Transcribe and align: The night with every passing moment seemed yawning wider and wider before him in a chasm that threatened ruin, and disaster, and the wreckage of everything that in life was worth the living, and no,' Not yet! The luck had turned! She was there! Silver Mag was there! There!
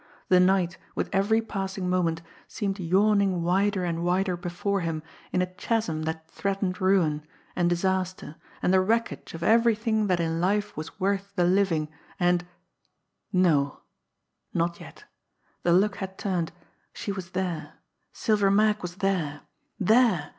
The 0.29 0.39
night 0.39 0.79
with 0.95 1.11
every 1.13 1.43
passing 1.43 1.87
moment 1.87 2.23
seemed 2.47 2.79
yawning 2.79 3.43
wider 3.43 3.83
and 3.85 4.03
wider 4.03 4.35
before 4.35 4.81
him 4.81 5.03
in 5.31 5.43
a 5.43 5.45
chasm 5.45 6.01
that 6.05 6.27
threatened 6.27 6.81
ruin, 6.81 7.23
and 7.55 7.69
disaster, 7.69 8.37
and 8.63 8.73
the 8.73 8.81
wreckage 8.81 9.35
of 9.35 9.43
everything 9.43 10.07
that 10.07 10.19
in 10.19 10.41
life 10.41 10.75
was 10.75 10.99
worth 10.99 11.31
the 11.35 11.43
living, 11.43 11.87
and 12.19 12.47
no,' 13.31 13.81
Not 14.55 14.79
yet! 14.79 15.03
The 15.61 15.71
luck 15.71 15.97
had 15.97 16.17
turned! 16.17 16.51
She 16.93 17.11
was 17.11 17.33
there! 17.37 17.73
Silver 18.11 18.49
Mag 18.49 18.81
was 18.81 18.95
there! 18.95 19.41
There! 19.79 20.29